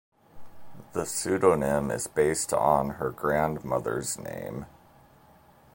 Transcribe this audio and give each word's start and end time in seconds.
The 0.93 1.05
pseudonym 1.05 1.91
is 1.91 2.07
based 2.07 2.55
on 2.55 2.95
her 2.97 3.11
grandmother's 3.11 4.17
name. 4.17 4.65